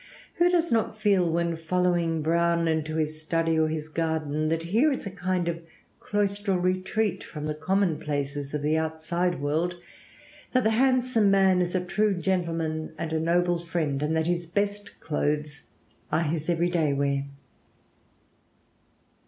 [0.37, 4.91] Who does not feel, when following Browne into his study or his garden, that here
[4.91, 5.61] is a kind of
[5.99, 9.75] cloistral retreat from the common places of the outside world,
[10.53, 14.47] that the handsome man is a true gentleman and a noble friend, and that his
[14.47, 15.65] best clothes
[16.11, 17.25] are his every day wear?